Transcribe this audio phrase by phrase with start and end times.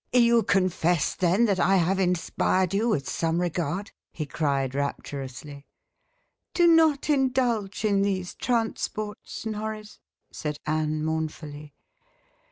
[0.13, 5.67] "You confess, then, that I have inspired you with some regard?" he cried rapturously.
[6.55, 9.99] "Do not indulge in these transports, Norris,"
[10.31, 11.75] said Anne mournfully.